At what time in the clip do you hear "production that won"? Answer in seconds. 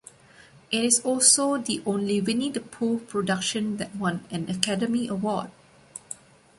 3.01-4.25